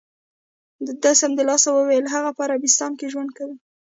ده 1.03 1.11
سمدلاسه 1.21 1.69
و 1.73 1.79
ویل: 1.89 2.05
هغه 2.15 2.29
په 2.35 2.41
عربستان 2.47 2.91
کې 2.99 3.11
ژوند 3.13 3.31
کوي. 3.37 3.57